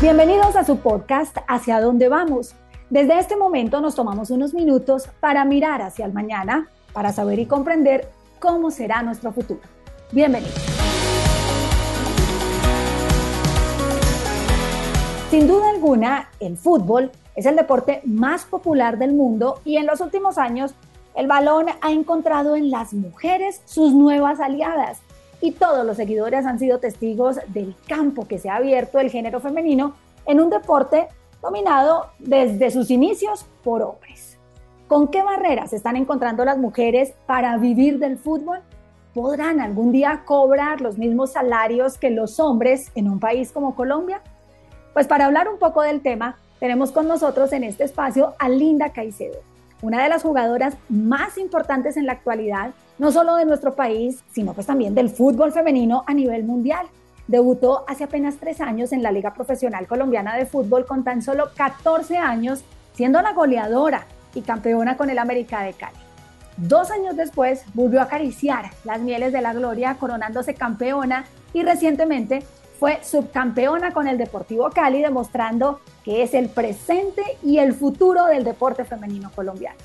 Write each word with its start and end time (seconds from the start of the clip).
Bienvenidos 0.00 0.56
a 0.56 0.64
su 0.64 0.78
podcast 0.78 1.36
Hacia 1.46 1.78
dónde 1.78 2.08
vamos. 2.08 2.54
Desde 2.88 3.18
este 3.18 3.36
momento 3.36 3.82
nos 3.82 3.94
tomamos 3.94 4.30
unos 4.30 4.54
minutos 4.54 5.06
para 5.20 5.44
mirar 5.44 5.82
hacia 5.82 6.06
el 6.06 6.14
mañana, 6.14 6.70
para 6.94 7.12
saber 7.12 7.38
y 7.38 7.44
comprender 7.44 8.08
cómo 8.38 8.70
será 8.70 9.02
nuestro 9.02 9.30
futuro. 9.30 9.60
Bienvenidos. 10.10 10.54
Sin 15.30 15.46
duda 15.46 15.68
alguna, 15.68 16.30
el 16.40 16.56
fútbol 16.56 17.10
es 17.36 17.44
el 17.44 17.56
deporte 17.56 18.00
más 18.06 18.46
popular 18.46 18.96
del 18.96 19.12
mundo 19.12 19.60
y 19.66 19.76
en 19.76 19.84
los 19.84 20.00
últimos 20.00 20.38
años 20.38 20.72
el 21.14 21.26
balón 21.26 21.66
ha 21.82 21.92
encontrado 21.92 22.56
en 22.56 22.70
las 22.70 22.94
mujeres 22.94 23.60
sus 23.66 23.92
nuevas 23.92 24.40
aliadas 24.40 25.02
y 25.40 25.52
todos 25.52 25.86
los 25.86 25.96
seguidores 25.96 26.46
han 26.46 26.58
sido 26.58 26.78
testigos 26.78 27.38
del 27.48 27.74
campo 27.86 28.26
que 28.26 28.38
se 28.38 28.50
ha 28.50 28.56
abierto 28.56 28.98
el 28.98 29.10
género 29.10 29.40
femenino 29.40 29.94
en 30.26 30.40
un 30.40 30.50
deporte 30.50 31.08
dominado 31.42 32.08
desde 32.18 32.70
sus 32.70 32.90
inicios 32.90 33.46
por 33.64 33.82
hombres. 33.82 34.38
¿Con 34.86 35.08
qué 35.08 35.22
barreras 35.22 35.72
están 35.72 35.96
encontrando 35.96 36.44
las 36.44 36.58
mujeres 36.58 37.14
para 37.26 37.56
vivir 37.56 37.98
del 37.98 38.18
fútbol? 38.18 38.60
¿Podrán 39.14 39.60
algún 39.60 39.92
día 39.92 40.22
cobrar 40.24 40.80
los 40.80 40.98
mismos 40.98 41.32
salarios 41.32 41.96
que 41.96 42.10
los 42.10 42.38
hombres 42.40 42.90
en 42.94 43.08
un 43.08 43.20
país 43.20 43.52
como 43.52 43.74
Colombia? 43.74 44.20
Pues 44.92 45.06
para 45.06 45.26
hablar 45.26 45.48
un 45.48 45.58
poco 45.58 45.82
del 45.82 46.00
tema, 46.00 46.36
tenemos 46.58 46.92
con 46.92 47.08
nosotros 47.08 47.52
en 47.52 47.64
este 47.64 47.84
espacio 47.84 48.34
a 48.38 48.48
Linda 48.48 48.92
Caicedo, 48.92 49.38
una 49.80 50.02
de 50.02 50.08
las 50.08 50.22
jugadoras 50.22 50.76
más 50.88 51.38
importantes 51.38 51.96
en 51.96 52.06
la 52.06 52.12
actualidad, 52.12 52.72
no 53.00 53.10
solo 53.10 53.36
de 53.36 53.46
nuestro 53.46 53.74
país, 53.74 54.22
sino 54.30 54.52
pues 54.52 54.66
también 54.66 54.94
del 54.94 55.08
fútbol 55.08 55.52
femenino 55.52 56.04
a 56.06 56.12
nivel 56.12 56.44
mundial. 56.44 56.86
Debutó 57.28 57.82
hace 57.88 58.04
apenas 58.04 58.36
tres 58.36 58.60
años 58.60 58.92
en 58.92 59.02
la 59.02 59.10
Liga 59.10 59.32
Profesional 59.32 59.86
Colombiana 59.86 60.36
de 60.36 60.44
Fútbol 60.44 60.84
con 60.84 61.02
tan 61.02 61.22
solo 61.22 61.48
14 61.56 62.18
años, 62.18 62.62
siendo 62.92 63.22
la 63.22 63.32
goleadora 63.32 64.06
y 64.34 64.42
campeona 64.42 64.98
con 64.98 65.08
el 65.08 65.18
América 65.18 65.62
de 65.62 65.72
Cali. 65.72 65.96
Dos 66.58 66.90
años 66.90 67.16
después 67.16 67.64
volvió 67.72 68.00
a 68.00 68.04
acariciar 68.04 68.66
las 68.84 69.00
mieles 69.00 69.32
de 69.32 69.40
la 69.40 69.54
gloria, 69.54 69.94
coronándose 69.94 70.52
campeona 70.52 71.24
y 71.54 71.62
recientemente 71.62 72.42
fue 72.78 73.02
subcampeona 73.02 73.94
con 73.94 74.08
el 74.08 74.18
Deportivo 74.18 74.68
Cali, 74.68 75.00
demostrando 75.00 75.80
que 76.04 76.22
es 76.22 76.34
el 76.34 76.50
presente 76.50 77.22
y 77.42 77.60
el 77.60 77.72
futuro 77.72 78.26
del 78.26 78.44
deporte 78.44 78.84
femenino 78.84 79.30
colombiano. 79.34 79.78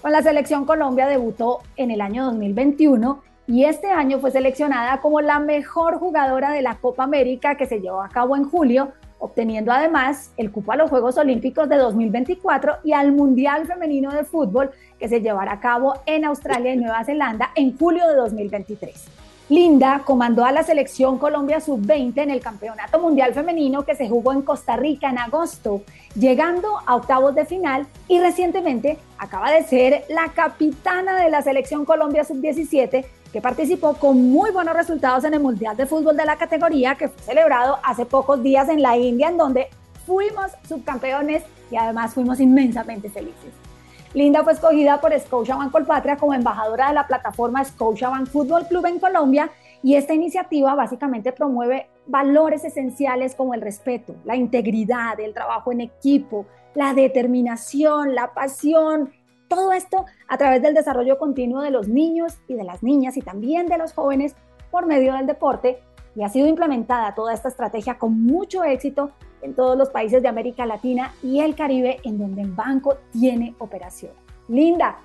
Con 0.00 0.12
la 0.12 0.22
selección 0.22 0.64
Colombia 0.64 1.06
debutó 1.06 1.60
en 1.76 1.90
el 1.90 2.00
año 2.00 2.24
2021 2.24 3.22
y 3.46 3.64
este 3.64 3.88
año 3.88 4.18
fue 4.18 4.30
seleccionada 4.30 4.98
como 5.02 5.20
la 5.20 5.38
mejor 5.40 5.98
jugadora 5.98 6.52
de 6.52 6.62
la 6.62 6.76
Copa 6.76 7.04
América 7.04 7.56
que 7.56 7.66
se 7.66 7.80
llevó 7.80 8.02
a 8.02 8.08
cabo 8.08 8.34
en 8.34 8.48
julio, 8.48 8.92
obteniendo 9.18 9.72
además 9.72 10.32
el 10.38 10.50
cupo 10.52 10.72
a 10.72 10.76
los 10.76 10.88
Juegos 10.88 11.18
Olímpicos 11.18 11.68
de 11.68 11.76
2024 11.76 12.78
y 12.82 12.94
al 12.94 13.12
Mundial 13.12 13.66
Femenino 13.66 14.10
de 14.10 14.24
Fútbol 14.24 14.70
que 14.98 15.06
se 15.06 15.20
llevará 15.20 15.52
a 15.52 15.60
cabo 15.60 15.92
en 16.06 16.24
Australia 16.24 16.72
y 16.72 16.78
Nueva 16.78 17.04
Zelanda 17.04 17.50
en 17.54 17.76
julio 17.76 18.08
de 18.08 18.14
2023. 18.14 19.29
Linda 19.50 20.02
comandó 20.04 20.44
a 20.44 20.52
la 20.52 20.62
selección 20.62 21.18
Colombia 21.18 21.60
Sub-20 21.60 22.22
en 22.22 22.30
el 22.30 22.40
Campeonato 22.40 23.00
Mundial 23.00 23.34
Femenino 23.34 23.84
que 23.84 23.96
se 23.96 24.08
jugó 24.08 24.32
en 24.32 24.42
Costa 24.42 24.76
Rica 24.76 25.10
en 25.10 25.18
agosto, 25.18 25.82
llegando 26.14 26.68
a 26.86 26.94
octavos 26.94 27.34
de 27.34 27.44
final 27.44 27.88
y 28.06 28.20
recientemente 28.20 28.96
acaba 29.18 29.50
de 29.50 29.64
ser 29.64 30.04
la 30.08 30.28
capitana 30.28 31.20
de 31.20 31.30
la 31.30 31.42
selección 31.42 31.84
Colombia 31.84 32.22
Sub-17 32.22 33.04
que 33.32 33.40
participó 33.40 33.94
con 33.94 34.30
muy 34.30 34.52
buenos 34.52 34.76
resultados 34.76 35.24
en 35.24 35.34
el 35.34 35.40
Mundial 35.40 35.76
de 35.76 35.86
Fútbol 35.86 36.16
de 36.16 36.26
la 36.26 36.36
categoría 36.36 36.94
que 36.94 37.08
fue 37.08 37.20
celebrado 37.24 37.80
hace 37.82 38.06
pocos 38.06 38.40
días 38.44 38.68
en 38.68 38.82
la 38.82 38.96
India 38.96 39.30
en 39.30 39.36
donde 39.36 39.66
fuimos 40.06 40.52
subcampeones 40.68 41.42
y 41.72 41.76
además 41.76 42.14
fuimos 42.14 42.38
inmensamente 42.38 43.10
felices. 43.10 43.69
Linda 44.12 44.42
fue 44.42 44.54
escogida 44.54 45.00
por 45.00 45.16
Scotiabank 45.16 45.70
Colpatria 45.70 46.16
como 46.16 46.34
embajadora 46.34 46.88
de 46.88 46.94
la 46.94 47.06
plataforma 47.06 47.64
Scotiabank 47.64 48.26
Fútbol 48.26 48.66
Club 48.66 48.86
en 48.86 48.98
Colombia 48.98 49.50
y 49.84 49.94
esta 49.94 50.14
iniciativa 50.14 50.74
básicamente 50.74 51.30
promueve 51.30 51.88
valores 52.06 52.64
esenciales 52.64 53.36
como 53.36 53.54
el 53.54 53.60
respeto, 53.60 54.16
la 54.24 54.34
integridad, 54.34 55.20
el 55.20 55.32
trabajo 55.32 55.70
en 55.70 55.82
equipo, 55.82 56.46
la 56.74 56.92
determinación, 56.92 58.16
la 58.16 58.34
pasión, 58.34 59.12
todo 59.46 59.72
esto 59.72 60.06
a 60.26 60.36
través 60.36 60.60
del 60.60 60.74
desarrollo 60.74 61.16
continuo 61.16 61.60
de 61.60 61.70
los 61.70 61.86
niños 61.86 62.36
y 62.48 62.54
de 62.54 62.64
las 62.64 62.82
niñas 62.82 63.16
y 63.16 63.22
también 63.22 63.66
de 63.68 63.78
los 63.78 63.92
jóvenes 63.92 64.34
por 64.72 64.86
medio 64.86 65.14
del 65.14 65.28
deporte 65.28 65.84
y 66.16 66.24
ha 66.24 66.28
sido 66.28 66.48
implementada 66.48 67.14
toda 67.14 67.32
esta 67.32 67.48
estrategia 67.48 67.96
con 67.96 68.20
mucho 68.20 68.64
éxito 68.64 69.12
en 69.42 69.54
todos 69.54 69.76
los 69.76 69.90
países 69.90 70.22
de 70.22 70.28
América 70.28 70.66
Latina 70.66 71.14
y 71.22 71.40
el 71.40 71.54
Caribe 71.54 72.00
en 72.04 72.18
donde 72.18 72.42
el 72.42 72.50
banco 72.50 72.98
tiene 73.12 73.54
operación. 73.58 74.12
Linda, 74.48 74.98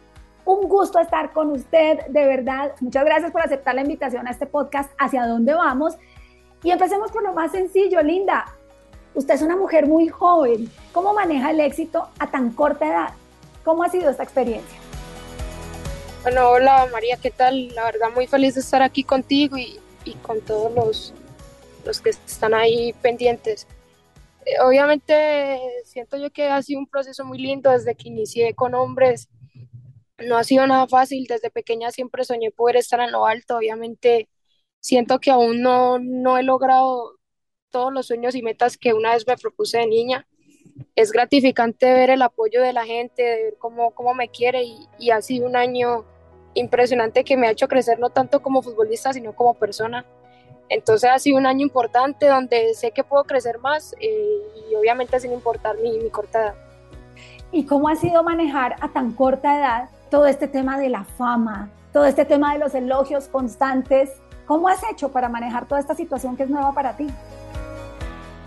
un 0.46 0.68
gusto 0.68 1.00
estar 1.00 1.34
con 1.34 1.51
usted, 1.51 2.06
de 2.07 2.25
verdad. 2.25 2.74
Muchas 2.79 3.06
gracias 3.06 3.31
por 3.31 3.41
aceptar 3.41 3.75
la 3.75 3.81
invitación 3.81 4.28
a 4.28 4.31
este 4.31 4.45
podcast 4.45 4.91
Hacia 4.97 5.25
dónde 5.25 5.53
vamos. 5.53 5.95
Y 6.63 6.72
empecemos 6.72 7.12
por 7.12 7.24
lo 7.24 7.34
más 7.34 7.51
sencillo, 7.51 8.01
Linda. 8.01 8.45
Usted 9.13 9.35
es 9.35 9.41
una 9.41 9.56
mujer 9.56 9.88
muy 9.88 10.07
joven. 10.07 10.69
¿Cómo 10.91 11.13
maneja 11.13 11.51
el 11.51 11.59
éxito 11.59 12.09
a 12.19 12.29
tan 12.29 12.51
corta 12.51 12.85
edad? 12.85 13.13
¿Cómo 13.63 13.84
ha 13.84 13.90
sido 13.90 14.09
esta 14.09 14.24
experiencia? 14.24 14.78
Bueno, 16.24 16.50
hola 16.50 16.88
María, 16.91 17.18
¿qué 17.18 17.31
tal? 17.31 17.69
La 17.69 17.85
verdad 17.85 18.07
muy 18.13 18.28
feliz 18.28 18.56
de 18.56 18.62
estar 18.62 18.81
aquí 18.81 19.03
contigo 19.03 19.57
y, 19.57 19.79
y 20.06 20.13
con 20.16 20.41
todos 20.41 20.74
los, 20.74 21.13
los 21.85 22.01
que 22.01 22.09
están 22.09 22.53
ahí 22.53 22.94
pendientes 23.01 23.68
obviamente 24.63 25.59
siento 25.85 26.17
yo 26.17 26.31
que 26.31 26.47
ha 26.47 26.61
sido 26.61 26.79
un 26.79 26.88
proceso 26.88 27.25
muy 27.25 27.38
lindo 27.39 27.72
desde 27.72 27.95
que 27.95 28.09
inicié 28.09 28.53
con 28.53 28.75
hombres. 28.75 29.29
No 30.17 30.38
ha 30.38 30.44
sido 30.44 30.66
nada 30.67 30.88
fácil, 30.88 31.25
desde 31.28 31.50
pequeña 31.50 31.91
siempre 31.91 32.23
soñé 32.23 32.51
poder 32.51 32.78
estar 32.78 33.00
en 33.01 33.11
lo 33.11 33.25
alto. 33.25 33.57
Obviamente 33.57 34.29
siento 34.79 35.19
que 35.19 35.31
aún 35.31 35.61
no, 35.61 36.00
no 36.00 36.38
he 36.38 36.44
logrado 36.44 37.17
todos 37.72 37.91
los 37.91 38.07
sueños 38.07 38.35
y 38.35 38.41
metas 38.41 38.78
que 38.78 38.94
una 38.94 39.13
vez 39.13 39.28
me 39.28 39.38
propuse 39.38 39.79
de 39.79 39.88
niña. 39.88 40.28
Es 40.95 41.12
gratificante 41.12 41.91
ver 41.94 42.09
el 42.09 42.22
apoyo 42.22 42.62
de 42.62 42.73
la 42.73 42.85
gente, 42.85 43.23
de 43.23 43.44
ver 43.44 43.56
cómo, 43.59 43.91
cómo 43.91 44.13
me 44.13 44.29
quiere 44.29 44.63
y, 44.63 44.88
y 45.00 45.12
ha 45.12 45.22
sido 45.22 45.47
un 45.47 45.56
año 45.56 46.06
impresionante 46.53 47.23
que 47.23 47.38
me 47.38 47.47
ha 47.47 47.51
hecho 47.51 47.67
crecer 47.67 48.00
no 48.00 48.09
tanto 48.09 48.41
como 48.41 48.62
futbolista, 48.62 49.13
sino 49.13 49.35
como 49.35 49.53
persona. 49.56 50.06
Entonces 50.70 51.09
ha 51.12 51.20
sido 51.20 51.38
un 51.38 51.46
año 51.46 51.62
importante 51.62 52.28
donde 52.28 52.74
sé 52.74 52.92
que 52.92 53.03
puedo 53.03 53.24
crecer 53.24 53.59
más 53.59 53.96
eh, 54.00 54.42
y 54.70 54.76
obviamente 54.76 55.20
sin 55.20 55.31
importar 55.31 55.78
mi, 55.78 56.00
mi 56.00 56.09
corta 56.09 56.42
edad. 56.42 56.56
¿Y 57.52 57.66
cómo 57.66 57.88
ha 57.88 57.96
sido 57.96 58.24
manejar 58.24 58.75
a 58.81 58.92
tan 58.92 59.12
corta 59.12 59.58
edad 59.58 59.90
todo 60.09 60.25
este 60.25 60.48
tema 60.48 60.80
de 60.80 60.90
la 60.90 61.04
fama, 61.04 61.70
todo 61.94 62.06
este 62.06 62.25
tema 62.25 62.54
de 62.54 62.59
los 62.59 62.74
elogios 62.74 63.28
constantes? 63.28 64.12
¿Cómo 64.48 64.68
has 64.68 64.81
hecho 64.92 65.12
para 65.12 65.30
manejar 65.30 65.68
toda 65.68 65.80
esta 65.80 65.96
situación 65.96 66.36
que 66.36 66.44
es 66.44 66.50
nueva 66.50 66.74
para 66.74 66.98
ti? 66.98 67.08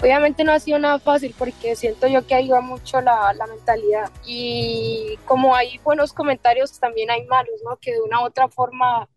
Obviamente 0.00 0.44
no 0.44 0.52
ha 0.52 0.60
sido 0.60 0.78
nada 0.78 1.00
fácil 1.00 1.34
porque 1.36 1.74
siento 1.74 2.06
yo 2.06 2.24
que 2.24 2.34
ayuda 2.34 2.60
mucho 2.60 3.00
la, 3.00 3.32
la 3.32 3.46
mentalidad 3.48 4.10
y 4.24 5.18
como 5.24 5.56
hay 5.56 5.78
buenos 5.78 6.12
comentarios 6.12 6.78
también 6.78 7.10
hay 7.10 7.24
malos, 7.26 7.60
¿no? 7.64 7.76
Que 7.78 7.92
de 7.92 8.00
una 8.02 8.20
u 8.20 8.26
otra 8.26 8.48
forma 8.48 9.08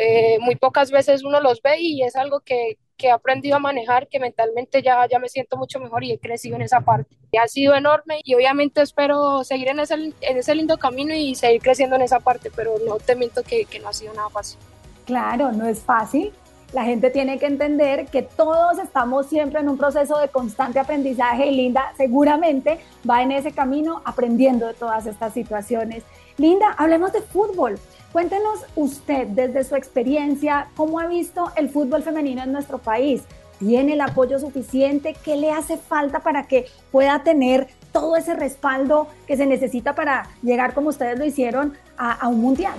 eh, 0.00 0.38
muy 0.40 0.56
pocas 0.56 0.90
veces 0.90 1.24
uno 1.24 1.40
los 1.40 1.60
ve 1.62 1.80
y 1.80 2.02
es 2.02 2.16
algo 2.16 2.40
que, 2.40 2.78
que, 2.96 3.08
he 3.08 3.10
aprendido 3.10 3.56
a 3.56 3.60
manejar, 3.60 4.08
que 4.08 4.18
mentalmente 4.18 4.82
ya, 4.82 5.06
ya 5.08 5.18
me 5.18 5.28
siento 5.28 5.56
mucho 5.56 5.78
mejor 5.78 6.04
y 6.04 6.12
he 6.12 6.18
crecido 6.18 6.56
en 6.56 6.62
esa 6.62 6.80
parte. 6.80 7.14
Ha 7.40 7.48
sido 7.48 7.74
enorme 7.74 8.20
y 8.24 8.34
obviamente 8.34 8.82
espero 8.82 9.44
seguir 9.44 9.68
en 9.68 9.80
ese, 9.80 9.94
en 9.94 10.36
ese 10.36 10.54
lindo 10.54 10.78
camino 10.78 11.14
y 11.14 11.34
seguir 11.34 11.60
creciendo 11.60 11.96
en 11.96 12.02
esa 12.02 12.20
parte, 12.20 12.50
pero 12.54 12.74
no 12.86 12.96
te 12.96 13.14
miento 13.14 13.42
que, 13.42 13.66
que 13.66 13.78
no 13.78 13.88
ha 13.88 13.92
sido 13.92 14.14
nada 14.14 14.30
fácil. 14.30 14.58
Claro, 15.04 15.52
no 15.52 15.66
es 15.66 15.80
fácil. 15.80 16.32
La 16.72 16.84
gente 16.84 17.10
tiene 17.10 17.38
que 17.38 17.46
entender 17.46 18.06
que 18.06 18.22
todos 18.22 18.78
estamos 18.78 19.26
siempre 19.26 19.58
en 19.58 19.68
un 19.68 19.76
proceso 19.76 20.18
de 20.18 20.28
constante 20.28 20.78
aprendizaje 20.78 21.46
y 21.46 21.56
Linda 21.56 21.92
seguramente 21.96 22.78
va 23.08 23.22
en 23.22 23.32
ese 23.32 23.50
camino 23.50 24.02
aprendiendo 24.04 24.68
de 24.68 24.74
todas 24.74 25.06
estas 25.06 25.34
situaciones. 25.34 26.04
Linda, 26.38 26.74
hablemos 26.78 27.12
de 27.12 27.22
fútbol. 27.22 27.78
Cuéntenos 28.12 28.64
usted 28.74 29.28
desde 29.28 29.62
su 29.62 29.76
experiencia, 29.76 30.68
¿cómo 30.76 30.98
ha 30.98 31.06
visto 31.06 31.52
el 31.54 31.70
fútbol 31.70 32.02
femenino 32.02 32.42
en 32.42 32.50
nuestro 32.50 32.78
país? 32.78 33.22
¿Tiene 33.60 33.92
el 33.92 34.00
apoyo 34.00 34.40
suficiente? 34.40 35.14
¿Qué 35.24 35.36
le 35.36 35.52
hace 35.52 35.76
falta 35.76 36.18
para 36.18 36.48
que 36.48 36.66
pueda 36.90 37.22
tener 37.22 37.68
todo 37.92 38.16
ese 38.16 38.34
respaldo 38.34 39.06
que 39.28 39.36
se 39.36 39.46
necesita 39.46 39.94
para 39.94 40.28
llegar, 40.42 40.74
como 40.74 40.88
ustedes 40.88 41.20
lo 41.20 41.24
hicieron, 41.24 41.76
a, 41.96 42.26
un 42.26 42.40
mundial? 42.40 42.74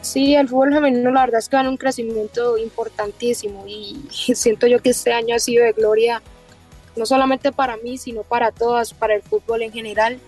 Sí, 0.00 0.34
el 0.34 0.48
fútbol 0.48 0.72
femenino 0.72 1.12
la 1.12 1.20
verdad 1.20 1.38
es 1.38 1.48
que 1.48 1.54
va 1.54 1.62
en 1.62 1.68
un 1.68 1.76
crecimiento 1.76 2.58
importantísimo 2.58 3.64
y 3.68 4.02
siento 4.10 4.66
yo 4.66 4.80
que 4.80 4.90
este 4.90 5.12
año 5.12 5.36
ha 5.36 5.38
sido 5.38 5.64
de 5.64 5.72
gloria, 5.72 6.20
no 6.96 7.06
solamente 7.06 7.52
para 7.52 7.76
mí, 7.76 7.96
sino 7.96 8.24
para 8.24 8.50
todas, 8.50 8.92
para 8.92 9.14
el 9.14 9.22
fútbol 9.22 9.62
en 9.62 9.72
general. 9.72 10.18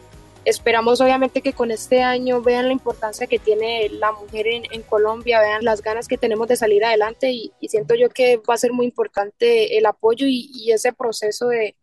Esperamos 0.45 1.01
obviamente 1.01 1.41
que 1.41 1.55
con 1.55 1.71
este 1.71 2.03
año 2.03 2.43
vean 2.43 2.67
la 2.67 2.73
importancia 2.73 3.27
que 3.27 3.39
tiene 3.39 3.89
la 3.89 4.13
mujer 4.13 4.47
en, 4.47 4.83
Colombia, 4.83 5.41
vean 5.41 5.65
las 5.65 5.81
ganas 5.81 6.07
que 6.07 6.19
tenemos 6.19 6.49
de 6.49 6.57
salir 6.57 6.85
adelante 6.85 7.31
y, 7.33 7.53
siento 7.67 7.95
yo 7.95 8.11
que 8.11 8.37
va 8.37 8.55
a 8.55 8.59
ser 8.59 8.73
muy 8.73 8.85
importante 8.85 9.79
el 9.79 9.87
apoyo 9.87 10.27
y, 10.29 10.71
ese 10.71 10.93
proceso 10.93 11.49
de, 11.49 11.77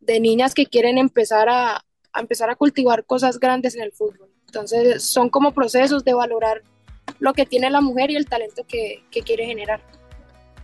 de 0.00 0.20
niñas 0.20 0.54
que 0.54 0.66
quieren 0.66 0.96
empezar 0.96 1.48
a, 1.50 1.84
empezar 2.18 2.48
a 2.48 2.56
cultivar 2.56 3.04
cosas 3.04 3.38
grandes 3.38 3.74
en 3.74 3.82
el 3.82 3.92
fútbol. 3.92 4.30
Entonces 4.46 5.02
son 5.02 5.28
como 5.28 5.52
procesos 5.52 6.02
de 6.02 6.14
valorar 6.14 6.62
lo 7.18 7.34
que 7.34 7.44
tiene 7.44 7.68
la 7.68 7.82
mujer 7.82 8.10
y 8.10 8.16
el 8.16 8.26
talento 8.26 8.64
que, 8.66 9.04
que 9.10 9.20
quiere 9.20 9.44
generar. 9.44 9.82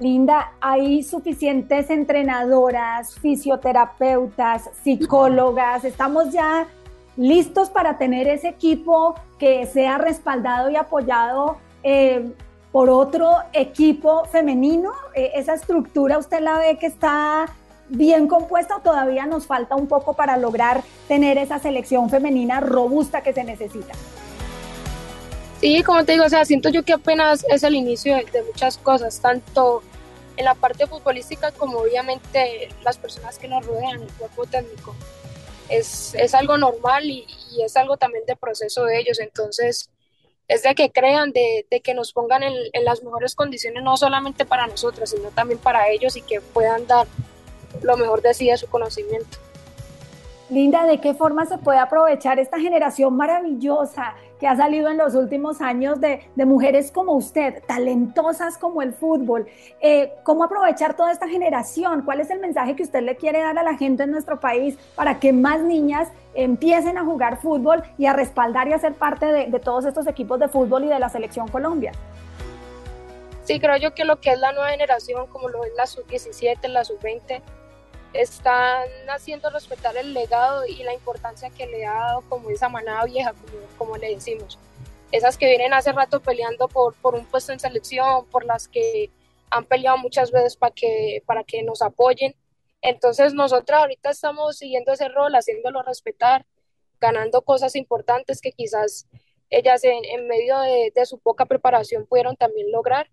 Linda, 0.01 0.53
hay 0.61 1.03
suficientes 1.03 1.91
entrenadoras, 1.91 3.15
fisioterapeutas, 3.21 4.71
psicólogas. 4.83 5.85
Estamos 5.85 6.33
ya 6.33 6.67
listos 7.17 7.71
para 7.71 7.99
tener 7.99 8.29
ese 8.29 8.49
equipo 8.49 9.15
que 9.39 9.67
sea 9.67 9.99
respaldado 9.99 10.71
y 10.71 10.77
apoyado 10.77 11.59
eh, 11.83 12.33
por 12.73 12.91
otro 12.91 13.37
equipo 13.53 14.25
femenino. 14.27 14.93
Eh, 15.15 15.33
esa 15.35 15.55
estructura, 15.55 16.19
¿usted 16.19 16.41
la 16.41 16.59
ve 16.59 16.77
que 16.79 16.87
está 16.87 17.47
bien 17.89 18.27
compuesta 18.27 18.77
o 18.77 18.81
todavía 18.81 19.27
nos 19.27 19.47
falta 19.47 19.77
un 19.77 19.87
poco 19.87 20.15
para 20.15 20.37
lograr 20.37 20.83
tener 21.07 21.39
esa 21.39 21.59
selección 21.59 22.11
femenina 22.11 22.61
robusta 22.61 23.23
que 23.23 23.33
se 23.33 23.45
necesita? 23.45 23.95
Sí, 25.61 25.83
como 25.83 26.05
te 26.05 26.13
digo, 26.13 26.25
o 26.25 26.29
sea, 26.29 26.45
siento 26.45 26.69
yo 26.69 26.83
que 26.83 26.93
apenas 26.93 27.45
es 27.49 27.63
el 27.63 27.75
inicio 27.75 28.17
de, 28.17 28.43
muchas 28.43 28.77
cosas, 28.77 29.21
tanto 29.21 29.83
en 30.37 30.45
la 30.45 30.55
parte 30.55 30.87
futbolística 30.87 31.53
como 31.53 31.79
obviamente 31.79 32.69
las 32.83 32.99
personas 32.99 33.39
que 33.39 33.49
nos 33.49 33.65
rodean, 33.65 34.03
el 34.03 34.13
cuerpo 34.13 34.45
técnico. 34.47 34.95
Es, 35.69 36.15
es 36.15 36.35
algo 36.35 36.59
normal 36.59 37.05
y, 37.05 37.27
es 37.65 37.77
algo 37.77 37.97
también 37.97 38.25
de 38.27 38.37
proceso 38.37 38.85
de 38.85 38.99
ellos, 38.99 39.21
entonces 39.21 39.91
es 40.49 40.63
de 40.63 40.75
que 40.75 40.91
crean, 40.91 41.33
de, 41.33 41.67
de 41.71 41.81
que 41.81 41.95
nos 41.95 42.13
pongan 42.13 42.43
en, 42.43 42.53
en, 42.73 42.85
las 42.85 43.03
mejores 43.03 43.35
condiciones, 43.35 43.83
no 43.83 43.97
solamente 43.97 44.45
para 44.45 44.67
nosotros, 44.67 45.11
sino 45.11 45.31
también 45.31 45.59
para 45.59 45.89
ellos 45.89 46.17
y 46.17 46.23
que 46.23 46.41
puedan 46.41 46.87
dar 46.87 47.07
lo 47.83 47.97
mejor 47.97 48.23
de 48.23 48.35
sí 48.35 48.49
de 48.49 48.57
su 48.57 48.69
conocimiento. 48.69 49.39
Linda, 50.51 50.85
¿de 50.85 51.01
qué 51.01 51.15
forma 51.15 51.47
se 51.47 51.59
puede 51.59 51.79
aprovechar 51.79 52.39
esta 52.39 52.61
generación 52.61 53.17
maravillosa 53.17 54.15
que 54.45 54.49
ha 54.49 54.57
salido 54.57 54.91
en 54.91 54.99
los 54.99 55.15
últimos 55.15 55.63
años 55.63 56.03
de, 56.03 56.21
mujeres 56.37 56.93
como 56.93 57.15
usted, 57.15 57.63
talentosas 57.67 58.59
como 58.59 58.83
el 58.83 58.93
fútbol? 58.93 59.47
Eh, 59.81 60.13
¿Cómo 60.23 60.45
aprovechar 60.45 60.95
toda 60.99 61.13
esta 61.13 61.27
generación? 61.27 62.03
¿Cuál 62.03 62.21
es 62.21 62.29
el 62.29 62.41
mensaje 62.41 62.77
que 62.77 62.83
usted 62.83 63.01
le 63.01 63.17
quiere 63.17 63.41
dar 63.41 63.59
a 63.59 63.63
la 63.63 63.79
gente 63.79 64.03
en 64.03 64.11
nuestro 64.11 64.41
país 64.41 64.77
para 64.97 65.19
que 65.19 65.33
más 65.33 65.63
niñas 65.63 66.11
empiecen 66.35 66.99
a 66.99 67.07
jugar 67.07 67.41
fútbol 67.41 67.85
y 67.97 68.05
a 68.05 68.13
respaldar 68.13 68.69
y 68.69 68.75
a 68.75 68.79
ser 68.79 68.93
parte 68.93 69.25
de, 69.25 69.47
de 69.47 69.61
todos 69.61 69.87
estos 69.87 70.07
equipos 70.07 70.39
de 70.39 70.49
fútbol 70.49 70.85
y 70.85 70.89
de 70.89 70.99
la 70.99 71.09
selección 71.09 71.49
Colombia? 71.49 71.93
Sí, 73.45 73.59
creo 73.61 73.79
yo 73.79 73.95
que 73.95 74.05
lo 74.05 74.21
que 74.21 74.29
es 74.29 74.39
la 74.39 74.53
nueva 74.53 74.69
generación, 74.73 75.27
como 75.29 75.49
lo 75.49 75.65
es 75.65 75.73
la 75.75 75.87
sub-17, 75.87 76.69
la 76.69 76.85
sub-20, 76.85 77.41
están 78.15 78.89
haciendo 79.09 79.51
respetar 79.51 79.97
el 79.97 80.15
legado 80.15 80.65
y 80.67 80.83
la 80.85 80.95
importancia 80.95 81.51
que 81.51 81.67
le 81.67 81.85
ha 81.85 81.95
dado 81.95 82.23
como 82.29 82.49
esa 82.51 82.69
manada 82.69 83.05
vieja, 83.05 83.33
como, 83.33 83.67
como 83.77 83.97
le 83.97 84.15
decimos. 84.15 84.59
Esas 85.11 85.37
que 85.37 85.47
vienen 85.47 85.75
hace 85.75 85.93
rato 85.93 86.21
peleando 86.21 86.69
por, 86.69 86.95
por 86.95 87.15
un 87.15 87.27
puesto 87.27 87.53
en 87.53 87.61
selección, 87.61 88.27
por 88.27 88.45
las 88.45 88.69
que 88.69 89.11
han 89.51 89.65
peleado 89.65 89.99
muchas 89.99 90.31
veces 90.31 90.57
para 90.57 90.73
que, 90.75 91.23
para 91.27 91.45
que 91.45 91.63
nos 91.63 91.83
apoyen. 91.83 92.35
Entonces 92.81 93.35
nosotros 93.35 93.81
ahorita 93.81 94.11
estamos 94.11 94.59
siguiendo 94.59 94.93
ese 94.93 95.09
rol, 95.09 95.35
haciéndolo 95.35 95.83
respetar, 95.83 96.47
ganando 97.01 97.43
cosas 97.43 97.75
importantes 97.77 98.41
que 98.41 98.53
quizás 98.53 99.07
ellas 99.51 99.83
en, 99.85 100.05
en 100.05 100.27
medio 100.29 100.59
de, 100.61 100.93
de 100.95 101.07
su 101.07 101.19
poca 101.19 101.47
preparación 101.47 102.07
pudieron 102.07 102.37
también 102.37 102.71
lograr 102.71 103.09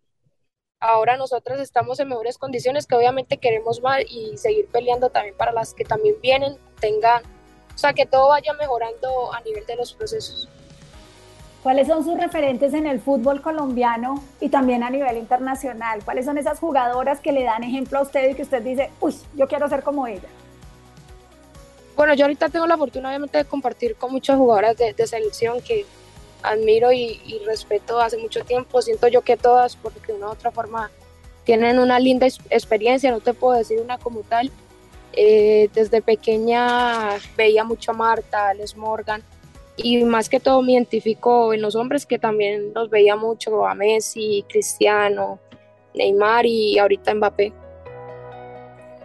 ahora 0.81 1.15
nosotras 1.15 1.59
estamos 1.59 1.99
en 1.99 2.09
mejores 2.09 2.37
condiciones 2.37 2.87
que 2.87 2.95
obviamente 2.95 3.37
queremos 3.37 3.81
más 3.81 4.01
y 4.09 4.35
seguir 4.37 4.67
peleando 4.67 5.09
también 5.09 5.35
para 5.37 5.51
las 5.51 5.73
que 5.73 5.85
también 5.85 6.15
vienen, 6.21 6.57
tengan, 6.79 7.21
o 7.73 7.77
sea, 7.77 7.93
que 7.93 8.05
todo 8.05 8.29
vaya 8.29 8.53
mejorando 8.53 9.31
a 9.31 9.39
nivel 9.41 9.65
de 9.65 9.75
los 9.75 9.93
procesos. 9.93 10.49
¿Cuáles 11.61 11.87
son 11.87 12.03
sus 12.03 12.17
referentes 12.17 12.73
en 12.73 12.87
el 12.87 12.99
fútbol 12.99 13.43
colombiano 13.43 14.23
y 14.39 14.49
también 14.49 14.81
a 14.81 14.89
nivel 14.89 15.17
internacional? 15.17 16.03
¿Cuáles 16.03 16.25
son 16.25 16.39
esas 16.39 16.59
jugadoras 16.59 17.19
que 17.19 17.31
le 17.31 17.43
dan 17.43 17.63
ejemplo 17.63 17.99
a 17.99 18.01
usted 18.01 18.31
y 18.31 18.33
que 18.33 18.41
usted 18.41 18.63
dice, 18.63 18.89
uy, 18.99 19.15
yo 19.35 19.47
quiero 19.47 19.69
ser 19.69 19.83
como 19.83 20.07
ella? 20.07 20.27
Bueno, 21.95 22.15
yo 22.15 22.25
ahorita 22.25 22.49
tengo 22.49 22.65
la 22.65 22.73
oportunidad 22.73 23.11
obviamente 23.11 23.37
de 23.37 23.45
compartir 23.45 23.95
con 23.95 24.11
muchas 24.11 24.37
jugadoras 24.37 24.75
de, 24.75 24.93
de 24.93 25.05
selección 25.05 25.61
que 25.61 25.85
admiro 26.43 26.91
y, 26.91 27.41
respeto 27.45 27.99
hace 27.99 28.17
mucho 28.17 28.43
tiempo. 28.43 28.81
Siento 28.81 29.07
yo 29.07 29.21
que 29.21 29.37
todas, 29.37 29.75
porque 29.75 30.11
de 30.11 30.17
una 30.17 30.27
u 30.27 30.31
otra 30.31 30.51
forma 30.51 30.91
tienen 31.43 31.79
una 31.79 31.99
linda 31.99 32.27
experiencia, 32.49 33.11
no 33.11 33.19
te 33.19 33.33
puedo 33.33 33.57
decir 33.57 33.79
una 33.79 33.97
como 33.97 34.21
tal. 34.21 34.51
Eh, 35.13 35.69
desde 35.73 36.01
pequeña 36.01 37.17
veía 37.35 37.63
mucho 37.63 37.91
a 37.91 37.93
Marta, 37.93 38.49
a 38.49 38.53
Les 38.53 38.77
Morgan, 38.77 39.23
y 39.75 40.03
más 40.03 40.29
que 40.29 40.39
todo 40.39 40.61
me 40.61 40.73
identifico 40.73 41.53
en 41.53 41.61
los 41.61 41.75
hombres 41.75 42.05
que 42.05 42.19
también 42.19 42.71
los 42.73 42.89
veía 42.89 43.15
mucho, 43.15 43.65
a 43.65 43.73
Messi, 43.73 44.45
Cristiano, 44.47 45.39
Neymar 45.93 46.45
y 46.45 46.77
ahorita 46.77 47.13
Mbappé. 47.13 47.53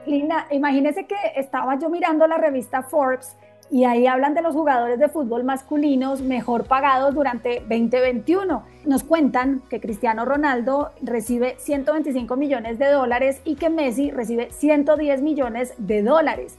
Linda, 0.06 0.47
imagínese 0.53 1.06
que 1.06 1.17
estaba 1.35 1.79
yo 1.79 1.89
mirando 1.89 2.27
la 2.29 2.39
revista 2.39 2.82
Forbes 2.82 3.37
y 3.71 3.85
ahí 3.85 4.07
hablan 4.07 4.35
de 4.35 4.43
los 4.43 4.55
jugadores 4.55 4.99
de 4.99 5.09
fútbol 5.09 5.45
masculinos 5.45 6.23
mejor 6.23 6.65
pagados 6.65 7.15
durante 7.15 7.61
2021. 7.61 8.63
Nos 8.85 9.03
cuentan 9.03 9.63
que 9.69 9.81
Cristiano 9.81 10.25
Ronaldo 10.25 10.93
recibe 11.03 11.57
125 11.59 12.37
millones 12.37 12.79
de 12.79 12.87
dólares 12.87 13.41
y 13.45 13.57
que 13.57 13.71
Messi 13.71 14.11
recibe 14.11 14.51
110 14.53 15.23
millones 15.23 15.75
de 15.79 16.03
dólares. 16.03 16.57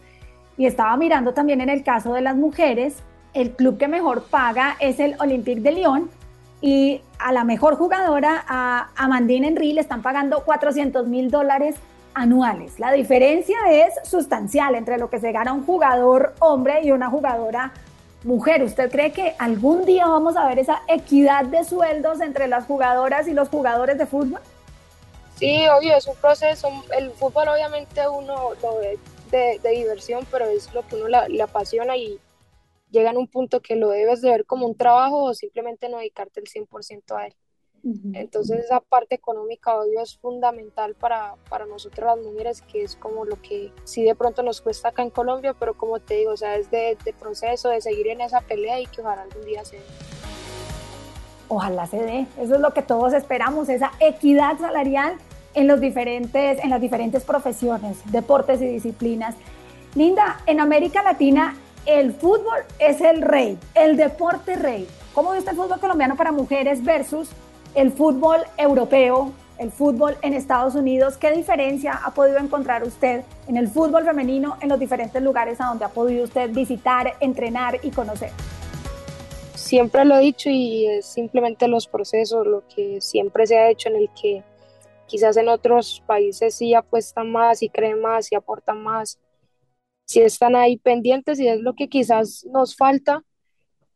Y 0.57 0.65
estaba 0.65 0.97
mirando 0.97 1.33
también 1.33 1.61
en 1.61 1.69
el 1.69 1.83
caso 1.83 2.13
de 2.13 2.21
las 2.21 2.35
mujeres, 2.35 3.03
el 3.33 3.51
club 3.51 3.77
que 3.77 3.87
mejor 3.87 4.23
paga 4.23 4.75
es 4.79 4.99
el 4.99 5.15
Olympique 5.19 5.61
de 5.61 5.71
Lyon 5.71 6.09
y 6.61 7.01
a 7.19 7.31
la 7.31 7.43
mejor 7.43 7.75
jugadora, 7.75 8.43
a 8.47 8.89
Amandine 8.95 9.47
Henry, 9.47 9.73
le 9.73 9.81
están 9.81 10.01
pagando 10.01 10.43
400 10.43 11.07
mil 11.07 11.29
dólares 11.29 11.75
anuales. 12.17 12.79
La 12.79 12.91
diferencia 12.91 13.57
es 13.69 13.93
sustancial 14.03 14.73
entre 14.75 14.97
lo 14.97 15.09
que 15.09 15.19
se 15.19 15.31
gana 15.31 15.53
un 15.53 15.65
jugador 15.65 16.33
hombre 16.39 16.81
y 16.83 16.91
una 16.91 17.09
jugadora 17.09 17.71
mujer. 18.23 18.63
¿Usted 18.63 18.91
cree 18.91 19.11
que 19.11 19.35
algún 19.37 19.85
día 19.85 20.07
vamos 20.07 20.35
a 20.35 20.47
ver 20.47 20.57
esa 20.57 20.81
equidad 20.87 21.45
de 21.45 21.63
sueldos 21.63 22.19
entre 22.21 22.47
las 22.47 22.65
jugadoras 22.65 23.27
y 23.27 23.33
los 23.33 23.49
jugadores 23.49 23.97
de 23.97 24.07
fútbol? 24.07 24.41
Sí, 25.35 25.67
obvio, 25.67 25.95
es 25.95 26.07
un 26.07 26.15
proceso. 26.15 26.69
El 26.97 27.11
fútbol 27.11 27.49
obviamente 27.49 28.07
uno 28.09 28.53
lo 28.63 28.77
ve 28.79 28.97
de, 29.29 29.69
diversión, 29.69 30.25
pero 30.31 30.45
es 30.45 30.73
lo 30.73 30.85
que 30.87 30.95
uno 30.95 31.07
le 31.07 31.43
apasiona 31.43 31.95
y 31.95 32.19
llega 32.89 33.11
en 33.11 33.17
un 33.17 33.27
punto 33.27 33.61
que 33.61 33.75
lo 33.75 33.89
debes 33.89 34.21
de 34.21 34.31
ver 34.31 34.45
como 34.45 34.65
un 34.65 34.75
trabajo 34.75 35.23
o 35.23 35.33
simplemente 35.35 35.87
no 35.87 35.99
dedicarte 35.99 36.39
el 36.39 36.47
100% 36.47 37.15
a 37.15 37.27
él. 37.27 37.35
Entonces 38.13 38.65
esa 38.65 38.79
parte 38.81 39.15
económica 39.15 39.75
obvio 39.75 40.01
es 40.01 40.17
fundamental 40.17 40.95
para, 40.95 41.35
para 41.49 41.65
nosotros 41.65 42.17
las 42.17 42.25
mujeres, 42.25 42.61
que 42.61 42.83
es 42.83 42.95
como 42.95 43.25
lo 43.25 43.41
que 43.41 43.71
sí 43.83 44.03
de 44.03 44.15
pronto 44.15 44.43
nos 44.43 44.61
cuesta 44.61 44.89
acá 44.89 45.03
en 45.03 45.09
Colombia, 45.09 45.55
pero 45.57 45.75
como 45.75 45.99
te 45.99 46.15
digo, 46.15 46.31
o 46.31 46.37
sea, 46.37 46.55
es 46.55 46.69
de, 46.69 46.97
de 47.05 47.13
proceso, 47.13 47.69
de 47.69 47.81
seguir 47.81 48.07
en 48.07 48.21
esa 48.21 48.41
pelea 48.41 48.79
y 48.79 48.85
que 48.87 49.01
ojalá 49.01 49.21
algún 49.21 49.45
día 49.45 49.63
se 49.63 49.77
dé. 49.77 49.83
Ojalá 51.49 51.87
se 51.87 51.97
dé, 51.97 52.27
eso 52.37 52.55
es 52.55 52.59
lo 52.59 52.73
que 52.73 52.81
todos 52.81 53.13
esperamos, 53.13 53.69
esa 53.69 53.91
equidad 53.99 54.57
salarial 54.59 55.15
en, 55.53 55.67
los 55.67 55.79
diferentes, 55.79 56.61
en 56.61 56.69
las 56.69 56.81
diferentes 56.81 57.23
profesiones, 57.23 57.99
deportes 58.11 58.61
y 58.61 58.67
disciplinas. 58.67 59.35
Linda, 59.95 60.41
en 60.45 60.59
América 60.59 61.01
Latina 61.03 61.55
el 61.87 62.11
fútbol 62.13 62.59
es 62.79 62.99
el 62.99 63.21
rey, 63.21 63.57
el 63.73 63.95
deporte 63.95 64.57
rey. 64.57 64.87
¿Cómo 65.13 65.31
ve 65.31 65.39
usted 65.39 65.51
el 65.51 65.57
fútbol 65.57 65.79
colombiano 65.79 66.17
para 66.17 66.33
mujeres 66.33 66.83
versus 66.83 67.29
el 67.77 67.91
fútbol 67.91 68.39
europeo, 68.57 69.31
el 69.59 69.71
fútbol 69.71 70.17
en 70.23 70.33
Estados 70.33 70.73
Unidos, 70.73 71.15
¿qué 71.15 71.31
diferencia 71.31 71.93
ha 71.93 72.11
podido 72.11 72.39
encontrar 72.39 72.83
usted 72.83 73.21
en 73.47 73.55
el 73.55 73.67
fútbol 73.67 74.03
femenino 74.03 74.57
en 74.61 74.69
los 74.69 74.79
diferentes 74.79 75.21
lugares 75.21 75.61
a 75.61 75.65
donde 75.65 75.85
ha 75.85 75.89
podido 75.89 76.23
usted 76.23 76.49
visitar, 76.49 77.13
entrenar 77.19 77.79
y 77.83 77.91
conocer? 77.91 78.31
Siempre 79.53 80.05
lo 80.05 80.15
he 80.15 80.21
dicho 80.21 80.49
y 80.49 80.87
es 80.87 81.05
simplemente 81.05 81.67
los 81.67 81.87
procesos, 81.87 82.47
lo 82.47 82.63
que 82.67 82.99
siempre 82.99 83.45
se 83.45 83.59
ha 83.59 83.69
hecho 83.69 83.89
en 83.89 83.97
el 83.97 84.09
que 84.19 84.43
quizás 85.05 85.37
en 85.37 85.47
otros 85.47 86.01
países 86.07 86.55
sí 86.55 86.73
apuestan 86.73 87.31
más 87.31 87.61
y 87.61 87.69
creen 87.69 88.01
más 88.01 88.31
y 88.31 88.35
aportan 88.35 88.81
más, 88.81 89.19
si 90.03 90.21
están 90.21 90.55
ahí 90.55 90.77
pendientes 90.77 91.39
y 91.39 91.47
es 91.47 91.59
lo 91.59 91.75
que 91.75 91.89
quizás 91.89 92.43
nos 92.51 92.75
falta 92.75 93.23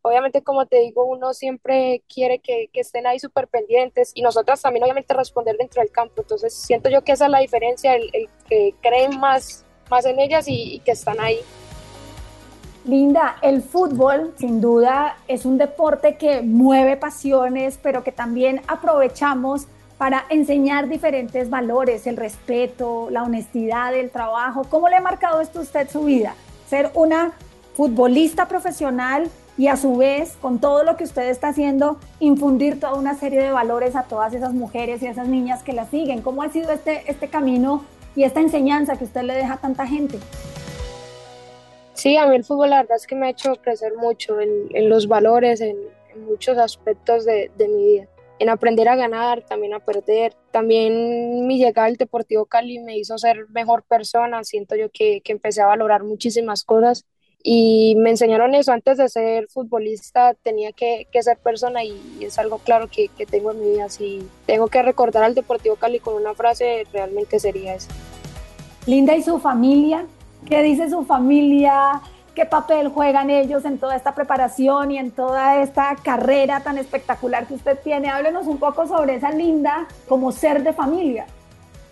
obviamente 0.02 0.42
como 0.42 0.66
te 0.66 0.80
digo, 0.80 1.06
uno 1.06 1.34
siempre 1.34 2.04
quiere 2.14 2.40
que, 2.40 2.70
que 2.72 2.82
estén 2.82 3.08
ahí 3.08 3.20
súper 3.20 3.48
pendientes 3.48 4.12
y 4.16 4.22
nosotras 4.22 4.62
también 4.62 4.84
obviamente 4.84 5.14
responder 5.14 5.58
dentro 5.58 5.82
del 5.82 5.92
campo. 5.92 6.22
Entonces 6.22 6.54
siento 6.54 6.90
yo 6.90 7.04
que 7.04 7.14
esa 7.14 7.26
es 7.26 7.32
la 7.32 7.40
diferencia, 7.40 7.96
el, 7.96 8.30
que 8.48 8.76
creen 8.82 9.20
más, 9.20 9.66
más 9.90 10.06
en 10.06 10.20
ellas 10.20 10.48
y, 10.48 10.76
y 10.76 10.80
que 10.80 10.92
están 10.92 11.20
ahí. 11.20 11.40
Linda, 12.86 13.38
el 13.42 13.62
fútbol 13.62 14.34
sin 14.38 14.60
duda 14.60 15.18
es 15.28 15.46
un 15.46 15.58
deporte 15.58 16.18
que 16.18 16.42
mueve 16.42 16.98
pasiones, 16.98 17.80
pero 17.82 18.04
que 18.04 18.12
también 18.12 18.62
aprovechamos 18.68 19.68
para 20.00 20.26
enseñar 20.30 20.90
diferentes 20.90 21.52
valores, 21.52 22.08
el 22.08 22.18
respeto, 22.18 23.10
la 23.12 23.22
honestidad, 23.22 23.94
el 23.94 24.10
trabajo. 24.10 24.64
¿Cómo 24.68 24.90
le 24.90 24.96
ha 24.96 25.02
marcado 25.02 25.42
esto 25.42 25.60
a 25.60 25.62
usted 25.62 25.88
su 25.90 26.06
vida? 26.06 26.34
ser 26.72 26.90
una 26.94 27.34
futbolista 27.76 28.48
profesional 28.48 29.30
y 29.58 29.68
a 29.68 29.78
su 29.78 29.98
vez, 29.98 30.38
con 30.42 30.60
todo 30.60 30.84
lo 30.84 30.96
que 30.96 31.04
usted 31.04 31.30
está 31.30 31.50
haciendo, 31.50 32.00
infundir 32.20 32.80
toda 32.80 32.94
una 32.96 33.16
serie 33.16 33.42
de 33.42 33.52
valores 33.52 33.96
a 33.96 34.04
todas 34.04 34.34
esas 34.34 34.54
mujeres 34.54 35.02
y 35.02 35.08
esas 35.08 35.28
niñas 35.28 35.62
que 35.64 35.74
la 35.74 35.86
siguen. 35.86 36.22
¿Cómo 36.22 36.42
ha 36.42 36.50
sido 36.50 36.72
este, 36.72 37.04
este 37.08 37.28
camino 37.28 37.84
y 38.16 38.24
esta 38.24 38.40
enseñanza 38.40 38.98
que 38.98 39.04
usted 39.04 39.24
le 39.24 39.36
deja 39.36 39.54
a 39.54 39.58
tanta 39.58 39.86
gente? 39.86 40.18
Sí, 41.94 42.18
a 42.18 42.26
mí 42.26 42.36
el 42.36 42.44
fútbol 42.44 42.72
la 42.72 42.82
verdad 42.82 42.96
es 42.98 43.06
que 43.06 43.16
me 43.16 43.28
ha 43.28 43.30
hecho 43.30 43.56
crecer 43.58 43.96
mucho 43.96 44.40
en, 44.40 44.90
los 44.90 45.08
valores, 45.08 45.62
en, 45.62 45.78
muchos 46.28 46.58
aspectos 46.58 47.26
de, 47.26 47.52
de, 47.58 47.68
mi 47.68 47.86
vida, 47.86 48.08
en 48.40 48.50
aprender 48.50 48.90
a 48.90 48.96
ganar, 48.96 49.44
también 49.44 49.74
a 49.74 49.80
perder. 49.80 50.36
También 50.52 51.46
mi 51.46 51.58
llegada 51.58 51.88
al 51.88 51.98
Deportivo 51.98 52.46
Cali 52.46 52.80
me 52.80 52.98
hizo 52.98 53.18
ser 53.18 53.48
mejor 53.50 53.84
persona, 53.84 54.44
siento 54.44 54.76
yo 54.76 54.90
que, 54.92 55.22
que 55.22 55.32
empecé 55.32 55.62
a 55.62 55.68
valorar 55.68 56.04
muchísimas 56.04 56.64
cosas 56.64 57.06
y 57.44 57.96
me 57.98 58.12
enseñaron 58.12 58.56
eso. 58.56 58.72
Antes 58.72 58.98
de 58.98 59.10
ser 59.10 59.48
futbolista 59.48 60.34
tenía 60.44 60.72
que, 60.72 61.08
que 61.12 61.24
ser 61.24 61.38
persona 61.38 61.84
y, 61.84 62.00
es 62.22 62.38
algo 62.40 62.60
claro 62.60 62.88
que, 62.88 63.08
que, 63.10 63.26
tengo 63.26 63.52
en 63.52 63.62
mi 63.62 63.70
vida 63.72 63.90
si 63.90 64.28
tengo 64.46 64.68
que 64.68 64.82
recordar 64.82 65.24
al 65.24 65.36
Deportivo 65.36 65.76
Cali 65.76 66.00
con 66.00 66.16
una 66.16 66.34
frase 66.34 66.86
realmente 66.94 67.40
sería 67.40 67.76
esa 67.76 67.92
Linda 68.86 69.16
y 69.16 69.24
su 69.24 69.40
familia 69.40 70.06
qué 70.48 70.64
dice 70.64 70.90
su 70.90 71.04
familia 71.04 72.02
qué 72.36 72.46
papel 72.46 72.90
juegan 72.90 73.30
ellos 73.30 73.66
en 73.66 73.78
toda 73.78 73.96
esta 73.96 74.16
preparación 74.16 74.92
y 74.92 74.98
en 74.98 75.12
toda 75.12 75.62
esta 75.62 75.96
carrera 76.02 76.62
tan 76.62 76.78
espectacular 76.78 77.48
que 77.48 77.56
usted 77.56 77.80
tiene 77.84 78.10
háblenos 78.10 78.48
un 78.48 78.58
poco 78.58 78.88
sobre 78.88 79.16
esa 79.16 79.32
Linda 79.32 79.88
como 80.08 80.32
ser 80.32 80.64
de 80.64 80.74
familia. 80.74 81.26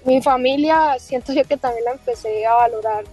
Mi 0.05 0.21
familia 0.21 0.97
siento 0.97 1.33
yo 1.33 1.43
que 1.43 1.57
también 1.57 1.83
la 1.85 1.91
empecé 1.91 2.45
a 2.45 2.53
valorar 2.53 3.03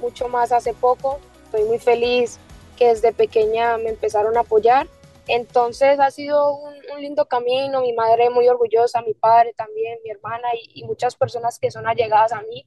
mucho 0.00 0.28
más 0.28 0.52
hace 0.52 0.74
poco 0.74 1.18
estoy 1.50 1.64
muy 1.64 1.78
feliz 1.78 2.38
que 2.76 2.88
desde 2.88 3.12
pequeña 3.12 3.76
me 3.76 3.90
empezaron 3.90 4.36
a 4.36 4.40
apoyar. 4.40 4.86
Entonces 5.26 5.98
ha 5.98 6.10
sido 6.10 6.54
un, 6.54 6.74
lindo 7.00 7.26
camino, 7.26 7.80
mi 7.80 7.92
madre 7.92 8.30
muy 8.30 8.48
orgullosa, 8.48 9.02
mi 9.02 9.14
padre 9.14 9.52
también, 9.56 9.98
mi 10.04 10.10
hermana 10.10 10.48
y, 10.74 10.84
muchas 10.84 11.16
personas 11.16 11.58
que 11.58 11.70
son 11.70 11.86
allegadas 11.86 12.32
a 12.32 12.42
mí. 12.42 12.66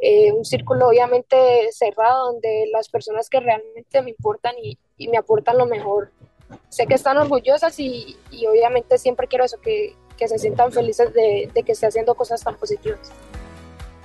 Eh, 0.00 0.32
un 0.32 0.44
círculo 0.44 0.88
obviamente 0.88 1.36
cerrado 1.72 2.32
donde 2.32 2.68
las 2.72 2.88
personas 2.88 3.28
que 3.28 3.40
realmente 3.40 4.02
me 4.02 4.10
importan 4.10 4.54
y, 4.60 4.78
me 5.08 5.18
aportan 5.18 5.58
lo 5.58 5.66
mejor, 5.66 6.10
sé 6.68 6.86
que 6.86 6.94
están 6.94 7.16
orgullosas 7.18 7.78
y, 7.78 8.16
obviamente 8.48 8.98
siempre 8.98 9.28
quiero 9.28 9.44
eso, 9.44 9.60
que, 9.60 9.94
que 10.16 10.28
se 10.28 10.38
sientan 10.38 10.72
felices 10.72 11.12
de, 11.12 11.50
de 11.52 11.62
que 11.62 11.72
esté 11.72 11.86
haciendo 11.86 12.14
cosas 12.14 12.42
tan 12.42 12.56
positivas. 12.56 13.12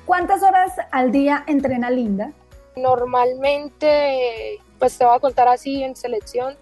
¿Cuántas 0.05 0.41
horas 0.41 0.73
al 0.91 1.11
día 1.11 1.43
entrena 1.47 1.89
Linda? 1.91 2.33
Normalmente, 2.75 4.59
pues 4.77 4.97
te 4.97 5.05
voy 5.05 5.15
a 5.15 5.19
contar 5.19 5.47
así 5.47 5.83
en 5.83 5.95
selección, 5.95 6.55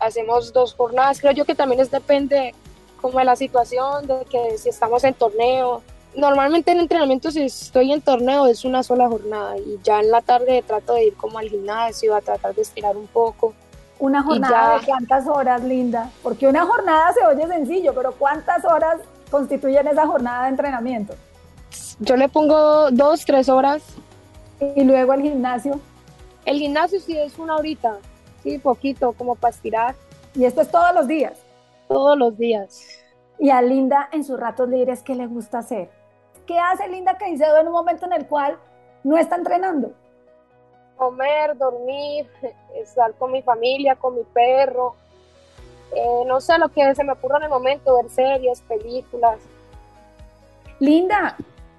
hacemos 0.00 0.52
dos 0.52 0.74
jornadas, 0.74 1.20
creo 1.20 1.32
yo 1.32 1.44
que 1.44 1.54
también 1.54 1.80
es 1.80 1.90
depende 1.90 2.54
como 3.00 3.18
de 3.18 3.24
la 3.24 3.36
situación, 3.36 4.06
de 4.06 4.24
que 4.30 4.56
si 4.58 4.70
estamos 4.70 5.04
en 5.04 5.14
torneo. 5.14 5.82
Normalmente 6.16 6.70
en 6.70 6.80
entrenamiento 6.80 7.30
si 7.30 7.42
estoy 7.42 7.92
en 7.92 8.00
torneo 8.00 8.46
es 8.46 8.64
una 8.64 8.82
sola 8.82 9.08
jornada 9.08 9.58
y 9.58 9.78
ya 9.82 10.00
en 10.00 10.10
la 10.10 10.22
tarde 10.22 10.62
trato 10.66 10.94
de 10.94 11.06
ir 11.06 11.14
como 11.16 11.38
al 11.38 11.48
gimnasio 11.48 12.14
a 12.14 12.20
tratar 12.20 12.54
de 12.54 12.62
estirar 12.62 12.96
un 12.96 13.06
poco. 13.06 13.52
Una 13.98 14.22
jornada 14.22 14.78
de 14.78 14.86
cuántas 14.86 15.26
horas, 15.26 15.62
Linda? 15.62 16.10
Porque 16.22 16.46
una 16.46 16.64
jornada 16.64 17.12
se 17.12 17.24
oye 17.26 17.46
sencillo, 17.46 17.94
pero 17.94 18.12
¿cuántas 18.12 18.64
horas 18.64 19.00
constituyen 19.30 19.86
esa 19.86 20.06
jornada 20.06 20.44
de 20.44 20.48
entrenamiento? 20.50 21.14
Yo 21.98 22.16
le 22.16 22.28
pongo 22.28 22.90
dos, 22.90 23.24
tres 23.24 23.48
horas 23.48 23.82
y 24.60 24.84
luego 24.84 25.12
el 25.12 25.22
gimnasio. 25.22 25.80
El 26.44 26.58
gimnasio 26.58 27.00
sí 27.00 27.18
es 27.18 27.38
una 27.38 27.56
horita, 27.56 27.98
sí, 28.42 28.58
poquito, 28.58 29.12
como 29.12 29.34
para 29.34 29.54
estirar. 29.54 29.94
¿Y 30.34 30.44
esto 30.44 30.60
es 30.60 30.70
todos 30.70 30.94
los 30.94 31.06
días? 31.06 31.38
Todos 31.88 32.18
los 32.18 32.36
días. 32.36 32.86
¿Y 33.38 33.50
a 33.50 33.62
Linda 33.62 34.08
en 34.12 34.24
sus 34.24 34.38
ratos 34.38 34.68
libres 34.68 35.02
qué 35.02 35.14
le 35.14 35.26
gusta 35.26 35.58
hacer? 35.58 35.90
¿Qué 36.46 36.58
hace 36.58 36.88
Linda 36.88 37.16
Caicedo 37.16 37.58
en 37.58 37.66
un 37.66 37.72
momento 37.72 38.06
en 38.06 38.12
el 38.12 38.26
cual 38.26 38.58
no 39.02 39.16
está 39.16 39.36
entrenando? 39.36 39.92
Comer, 40.96 41.56
dormir, 41.56 42.28
estar 42.74 43.14
con 43.14 43.32
mi 43.32 43.42
familia, 43.42 43.96
con 43.96 44.14
mi 44.14 44.22
perro. 44.22 44.94
Eh, 45.94 46.24
no 46.26 46.40
sé 46.40 46.58
lo 46.58 46.68
que 46.68 46.94
se 46.94 47.04
me 47.04 47.12
ocurra 47.12 47.38
en 47.38 47.44
el 47.44 47.48
momento, 47.48 47.96
ver 47.96 48.10
series, 48.10 48.60
películas. 48.62 49.38
Linda, 50.78 51.36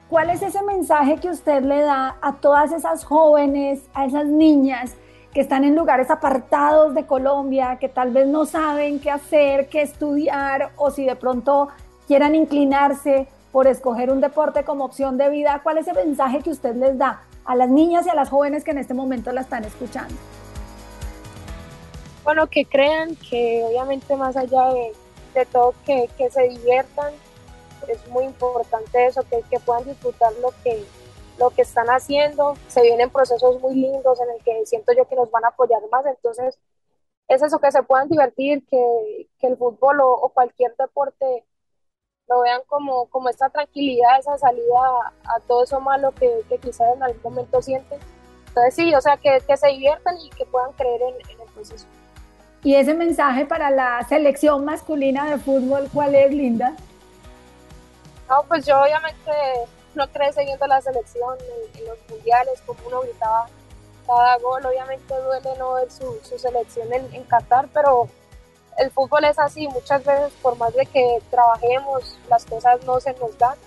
¿Cuál 0.10 0.30
es 0.30 0.44
ese 0.44 0.62
mensaje 0.62 1.18
que 1.18 1.30
usted 1.30 1.64
le 1.64 1.82
da 1.82 2.18
a 2.22 2.34
todas 2.34 2.72
esas 2.72 3.04
jóvenes, 3.04 3.82
a 3.96 4.06
esas 4.06 4.28
niñas 4.28 4.94
que 5.34 5.42
están 5.42 5.64
en 5.64 5.76
lugares 5.76 6.12
apartados 6.12 6.94
de 6.94 7.08
Colombia, 7.08 7.78
que 7.80 7.90
tal 7.90 8.12
vez 8.12 8.28
no 8.28 8.46
saben 8.46 9.00
qué 9.00 9.10
hacer, 9.10 9.68
qué 9.68 9.82
estudiar 9.82 10.70
o 10.78 10.92
si 10.92 11.06
de 11.06 11.16
pronto 11.16 11.70
quieran 12.08 12.36
inclinarse 12.36 13.28
por 13.52 13.66
escoger 13.66 14.12
un 14.12 14.22
deporte 14.22 14.64
como 14.64 14.86
opción 14.86 15.18
de 15.18 15.28
vida? 15.30 15.62
¿Cuál 15.64 15.80
es 15.80 15.88
el 15.88 15.96
mensaje 15.96 16.42
que 16.42 16.52
usted 16.52 16.76
les 16.76 16.96
da 17.00 17.24
a 17.44 17.56
las 17.56 17.70
niñas 17.70 18.06
y 18.06 18.10
a 18.10 18.16
las 18.16 18.30
jóvenes 18.30 18.64
que 18.64 18.72
en 18.72 18.78
este 18.78 18.94
momento 18.94 19.32
la 19.32 19.42
están 19.42 19.66
escuchando? 19.66 20.14
Bueno, 22.24 22.46
que 22.46 22.64
crean 22.64 23.16
que 23.16 23.64
obviamente 23.68 24.16
más 24.16 24.38
allá 24.38 24.70
de, 25.34 25.46
todo, 25.52 25.74
que, 25.84 26.10
que 26.16 26.30
se 26.30 26.44
diviertan, 26.48 27.12
es 27.90 28.08
muy 28.08 28.26
importante 28.26 29.06
eso, 29.06 29.24
que, 29.24 29.42
que 29.50 29.60
puedan 29.60 29.86
disfrutar 29.86 30.32
lo 30.42 30.50
que, 30.64 30.86
lo 31.40 31.50
que 31.50 31.62
están 31.62 31.88
haciendo. 31.88 32.56
Se 32.68 32.82
vienen 32.82 33.10
procesos 33.10 33.62
muy 33.62 33.76
lindos 33.76 34.20
en 34.22 34.30
el 34.30 34.44
que 34.44 34.66
siento 34.66 34.94
yo 34.94 35.08
que 35.08 35.16
nos 35.16 35.32
van 35.32 35.46
a 35.46 35.50
apoyar 35.50 35.82
más. 35.92 36.06
Entonces, 36.06 36.58
es 37.28 37.42
eso, 37.42 37.60
que 37.60 37.72
se 37.72 37.84
puedan 37.84 38.08
divertir, 38.08 38.66
que, 38.68 39.28
que 39.40 39.48
el 39.48 39.58
fútbol 39.58 40.00
o, 40.02 40.32
cualquier 40.34 40.76
deporte 40.78 41.46
lo 42.28 42.42
vean 42.42 42.62
como, 42.68 43.06
como 43.08 43.30
esta 43.30 43.50
tranquilidad, 43.50 44.20
esa 44.20 44.38
salida 44.38 45.14
a, 45.24 45.40
todo 45.48 45.64
eso 45.64 45.80
malo 45.80 46.12
que, 46.12 46.42
que, 46.50 46.58
quizás 46.58 46.96
en 46.96 47.04
algún 47.04 47.22
momento 47.24 47.62
sienten. 47.62 48.00
Entonces, 48.48 48.76
sí, 48.76 48.94
o 48.96 49.02
sea, 49.02 49.18
que, 49.18 49.40
que 49.48 49.58
se 49.58 49.68
diviertan 49.68 50.16
y 50.18 50.30
que 50.32 50.46
puedan 50.46 50.72
creer 50.74 51.02
en, 51.02 51.16
en 51.30 51.42
el 51.42 51.54
proceso. 51.54 51.86
¿Y 52.64 52.76
ese 52.76 52.96
mensaje 52.96 53.46
para 53.46 53.70
la 53.70 54.04
selección 54.10 54.66
masculina 54.66 55.30
de 55.30 55.38
fútbol, 55.38 55.88
cuál 55.94 56.16
es, 56.16 56.34
Linda? 56.34 56.76
No, 58.30 58.44
pues 58.48 58.66
yo 58.66 58.82
obviamente 58.82 59.32
no 59.94 60.08
crecí 60.12 60.44
viendo 60.46 60.66
la 60.68 60.82
selección 60.82 61.38
en, 61.78 61.86
los 61.86 61.98
mundiales, 62.10 62.62
como 62.66 62.80
uno 62.88 63.02
gritaba 63.02 63.48
cada 64.08 64.38
gol. 64.40 64.66
Obviamente 64.66 65.14
duele 65.14 65.58
no 65.58 65.74
ver 65.74 65.92
su, 65.92 66.20
selección 66.38 66.92
en, 66.94 67.24
Qatar, 67.26 67.70
pero 67.74 68.08
el 68.78 68.90
fútbol 68.92 69.26
es 69.26 69.38
así. 69.38 69.68
Muchas 69.68 70.04
veces, 70.04 70.34
por 70.42 70.58
más 70.58 70.74
de 70.74 70.86
que 70.88 71.22
trabajemos, 71.30 72.18
las 72.30 72.46
cosas 72.46 72.84
no 72.86 73.00
se 73.00 73.14
nos 73.14 73.38
dan. 73.38 73.58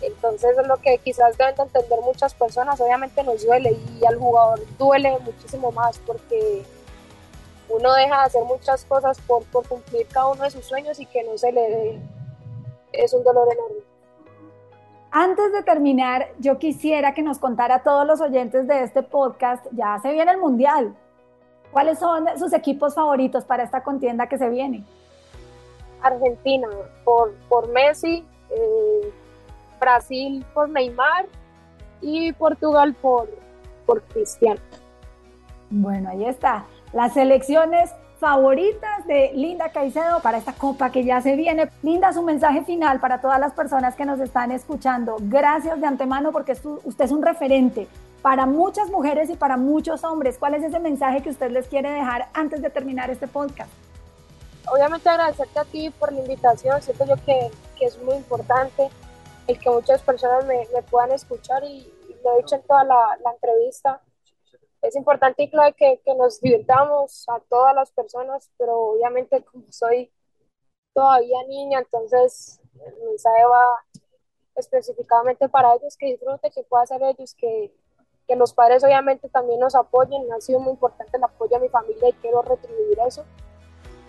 Entonces 0.00 0.56
es 0.56 0.66
lo 0.66 0.76
que 0.76 0.98
quizás 0.98 1.36
deben 1.36 1.56
de 1.56 1.62
entender 1.62 2.00
muchas 2.02 2.34
personas. 2.34 2.80
Obviamente 2.80 3.22
nos 3.24 3.44
duele 3.44 3.76
y 3.98 4.04
al 4.04 4.16
jugador 4.16 4.60
duele 4.76 5.18
muchísimo 5.20 5.72
más 5.72 5.98
porque 5.98 6.62
uno 7.68 7.92
deja 7.94 8.20
de 8.20 8.26
hacer 8.26 8.44
muchas 8.44 8.84
cosas 8.84 9.18
por, 9.26 9.44
por 9.46 9.66
cumplir 9.66 10.06
cada 10.06 10.28
uno 10.28 10.44
de 10.44 10.50
sus 10.50 10.64
sueños 10.64 11.00
y 11.00 11.06
que 11.06 11.24
no 11.24 11.36
se 11.36 11.50
le 11.50 11.60
dé 11.60 12.00
es 12.92 13.12
un 13.14 13.24
dolor 13.24 13.48
enorme. 13.52 13.82
Antes 15.10 15.52
de 15.52 15.62
terminar, 15.62 16.28
yo 16.38 16.58
quisiera 16.58 17.14
que 17.14 17.22
nos 17.22 17.38
contara 17.38 17.76
a 17.76 17.82
todos 17.82 18.06
los 18.06 18.20
oyentes 18.20 18.66
de 18.66 18.82
este 18.82 19.02
podcast, 19.02 19.64
ya 19.72 19.98
se 20.00 20.12
viene 20.12 20.32
el 20.32 20.38
Mundial. 20.38 20.94
¿Cuáles 21.72 21.98
son 21.98 22.26
sus 22.38 22.52
equipos 22.52 22.94
favoritos 22.94 23.44
para 23.44 23.62
esta 23.62 23.82
contienda 23.82 24.26
que 24.26 24.38
se 24.38 24.48
viene? 24.48 24.84
Argentina 26.02 26.68
por, 27.04 27.34
por 27.48 27.68
Messi, 27.68 28.24
eh, 28.50 29.12
Brasil 29.80 30.44
por 30.54 30.68
Neymar 30.68 31.26
y 32.00 32.32
Portugal 32.32 32.94
por, 32.94 33.28
por 33.86 34.02
Cristiano. 34.02 34.60
Bueno, 35.70 36.10
ahí 36.10 36.24
está. 36.24 36.66
Las 36.92 37.14
selecciones 37.14 37.90
favoritas 38.18 39.06
de 39.06 39.30
Linda 39.34 39.70
Caicedo 39.70 40.20
para 40.20 40.38
esta 40.38 40.52
copa 40.52 40.90
que 40.90 41.04
ya 41.04 41.20
se 41.20 41.36
viene. 41.36 41.70
Linda, 41.82 42.12
su 42.12 42.22
mensaje 42.22 42.64
final 42.64 43.00
para 43.00 43.20
todas 43.20 43.38
las 43.38 43.52
personas 43.52 43.94
que 43.94 44.04
nos 44.04 44.18
están 44.20 44.50
escuchando. 44.50 45.16
Gracias 45.20 45.80
de 45.80 45.86
antemano 45.86 46.32
porque 46.32 46.52
usted 46.52 47.04
es 47.04 47.12
un 47.12 47.22
referente 47.22 47.86
para 48.20 48.46
muchas 48.46 48.90
mujeres 48.90 49.30
y 49.30 49.36
para 49.36 49.56
muchos 49.56 50.02
hombres. 50.02 50.36
¿Cuál 50.38 50.54
es 50.54 50.64
ese 50.64 50.80
mensaje 50.80 51.22
que 51.22 51.30
usted 51.30 51.50
les 51.50 51.68
quiere 51.68 51.90
dejar 51.90 52.28
antes 52.34 52.60
de 52.60 52.70
terminar 52.70 53.08
este 53.10 53.28
podcast? 53.28 53.70
Obviamente 54.70 55.08
agradecerte 55.08 55.58
a 55.58 55.64
ti 55.64 55.90
por 55.90 56.12
la 56.12 56.20
invitación. 56.20 56.82
Siento 56.82 57.04
yo 57.06 57.14
que, 57.24 57.50
que 57.78 57.86
es 57.86 58.02
muy 58.02 58.16
importante 58.16 58.90
el 59.46 59.58
que 59.58 59.70
muchas 59.70 60.02
personas 60.02 60.44
me, 60.44 60.66
me 60.74 60.82
puedan 60.82 61.12
escuchar 61.12 61.62
y, 61.64 61.92
lo 62.24 62.34
he 62.34 62.42
dicho 62.42 62.56
en 62.56 62.62
toda 62.62 62.82
la, 62.82 63.16
la 63.22 63.30
entrevista 63.30 64.00
es 64.82 64.96
importante 64.96 65.50
que, 65.50 66.00
que 66.04 66.14
nos 66.14 66.40
divirtamos 66.40 67.28
a 67.28 67.40
todas 67.48 67.74
las 67.74 67.90
personas, 67.90 68.50
pero 68.58 68.76
obviamente 68.92 69.42
como 69.52 69.64
soy 69.70 70.10
todavía 70.94 71.38
niña, 71.48 71.80
entonces 71.80 72.60
el 72.84 73.04
mensaje 73.04 73.44
va 73.44 73.84
específicamente 74.56 75.48
para 75.48 75.74
ellos, 75.74 75.96
que 75.96 76.06
disfruten, 76.06 76.50
que 76.52 76.62
pueda 76.64 76.86
ser 76.86 77.00
ellos, 77.02 77.34
que, 77.34 77.72
que 78.26 78.36
los 78.36 78.52
padres 78.52 78.82
obviamente 78.82 79.28
también 79.28 79.60
nos 79.60 79.74
apoyen, 79.74 80.30
ha 80.32 80.40
sido 80.40 80.58
muy 80.58 80.72
importante 80.72 81.16
el 81.16 81.24
apoyo 81.24 81.56
a 81.56 81.60
mi 81.60 81.68
familia 81.68 82.08
y 82.08 82.12
quiero 82.14 82.42
retribuir 82.42 82.98
eso. 83.06 83.24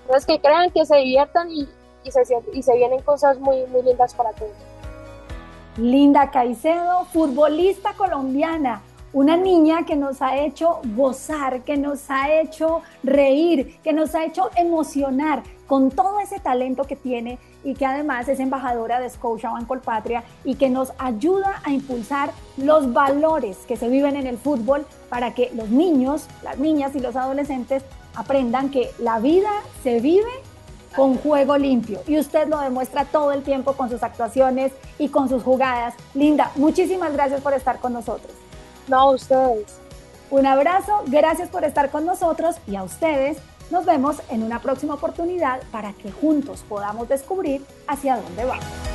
Entonces 0.02 0.26
que 0.26 0.42
crean, 0.42 0.72
que 0.72 0.86
se 0.86 0.96
diviertan 0.98 1.52
y, 1.52 1.70
y, 2.04 2.12
se, 2.12 2.24
y 2.54 2.64
se 2.64 2.76
vienen 2.76 3.02
cosas 3.04 3.38
muy, 3.40 3.66
muy 3.68 3.84
lindas 3.84 4.16
para 4.16 4.32
todos. 4.34 4.52
Linda 5.78 6.32
Caicedo, 6.32 7.06
futbolista 7.06 7.94
colombiana, 7.96 8.82
una 9.14 9.38
niña 9.38 9.86
que 9.86 9.96
nos 9.96 10.22
ha 10.22 10.38
hecho 10.38 10.82
gozar, 10.96 11.62
que 11.62 11.78
nos 11.78 12.10
ha 12.10 12.34
hecho 12.40 12.82
reír, 13.04 13.80
que 13.84 13.94
nos 13.94 14.14
ha 14.16 14.26
hecho 14.26 14.50
emocionar 14.56 15.44
con 15.68 15.92
todo 15.92 16.20
ese 16.20 16.40
talento 16.40 16.84
que 16.84 16.96
tiene 16.96 17.38
y 17.64 17.74
que 17.76 17.86
además 17.86 18.28
es 18.28 18.40
embajadora 18.40 19.00
de 19.00 19.10
Scotiabank 19.10 19.68
Colpatria 19.68 20.24
y 20.44 20.56
que 20.56 20.70
nos 20.70 20.94
ayuda 20.98 21.62
a 21.64 21.72
impulsar 21.72 22.32
los 22.58 22.94
valores 22.94 23.58
que 23.68 23.78
se 23.78 23.88
viven 23.88 24.16
en 24.16 24.28
el 24.28 24.38
fútbol 24.38 24.86
para 25.10 25.34
que 25.34 25.52
los 25.54 25.70
niños, 25.70 26.28
las 26.44 26.58
niñas 26.58 26.96
y 26.96 27.00
los 27.00 27.16
adolescentes 27.16 27.84
aprendan 28.16 28.70
que 28.70 28.90
la 29.00 29.20
vida 29.20 29.50
se 29.84 30.00
vive 30.00 30.32
con 30.96 31.18
juego 31.18 31.58
limpio. 31.58 32.02
Y 32.08 32.18
usted 32.18 32.48
lo 32.48 32.60
demuestra 32.60 33.06
todo 33.06 33.32
el 33.32 33.44
tiempo 33.44 33.74
con 33.74 33.90
sus 33.90 34.02
actuaciones 34.02 34.72
y 34.98 35.10
con 35.10 35.30
sus 35.30 35.44
jugadas. 35.44 35.94
Linda, 36.14 36.52
muchísimas 36.56 37.14
gracias 37.14 37.42
por 37.42 37.54
estar 37.54 37.80
con 37.80 37.94
nosotros. 37.94 38.34
No, 38.90 39.02
a 39.02 39.12
ustedes. 39.12 39.80
Un 40.32 40.48
abrazo, 40.48 41.04
gracias 41.08 41.50
por 41.50 41.64
estar 41.64 41.92
con 41.92 42.06
nosotros 42.06 42.56
y 42.68 42.76
a 42.76 42.84
ustedes 42.84 43.38
nos 43.70 43.86
vemos 43.86 44.18
en 44.30 44.42
una 44.42 44.62
próxima 44.62 44.96
oportunidad 44.96 45.62
para 45.72 45.94
que 45.94 46.12
juntos 46.12 46.66
podamos 46.68 47.08
descubrir 47.08 47.64
hacia 47.88 48.18
dónde 48.18 48.46
vamos. 48.46 48.89